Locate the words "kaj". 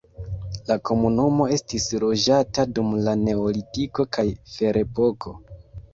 4.19-4.27